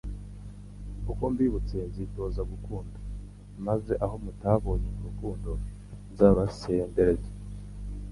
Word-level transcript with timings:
Uko 1.11 1.23
mbibutse 1.33 1.77
nzitoza 1.89 2.41
gukunda 2.51 2.97
maze 3.67 3.93
aho 4.05 4.15
mutabonye 4.23 4.89
urukundo 4.97 5.49
nzaruhasendereze! 6.11 7.29